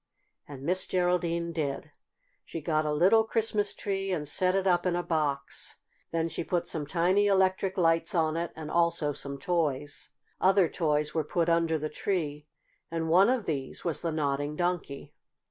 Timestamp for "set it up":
4.27-4.87